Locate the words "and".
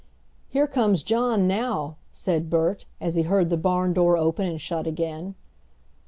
4.47-4.59